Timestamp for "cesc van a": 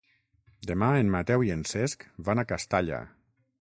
1.75-2.51